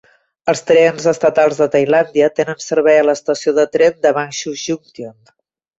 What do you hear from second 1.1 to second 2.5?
estatals de Tailàndia